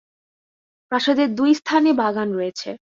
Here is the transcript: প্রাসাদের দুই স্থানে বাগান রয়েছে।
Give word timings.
প্রাসাদের 0.91 1.29
দুই 1.35 1.51
স্থানে 1.53 1.89
বাগান 1.93 2.29
রয়েছে। 2.33 2.69